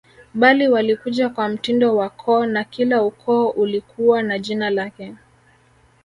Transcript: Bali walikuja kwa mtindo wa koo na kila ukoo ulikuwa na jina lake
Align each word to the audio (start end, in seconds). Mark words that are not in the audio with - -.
Bali 0.33 0.67
walikuja 0.67 1.29
kwa 1.29 1.49
mtindo 1.49 1.95
wa 1.95 2.09
koo 2.09 2.45
na 2.45 2.63
kila 2.63 3.03
ukoo 3.03 3.47
ulikuwa 3.49 4.23
na 4.23 4.39
jina 4.39 4.69
lake 4.69 5.15